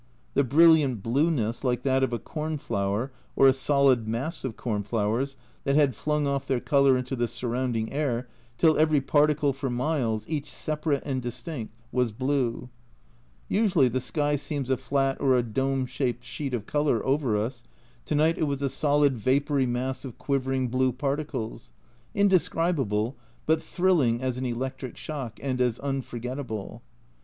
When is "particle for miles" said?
8.99-10.25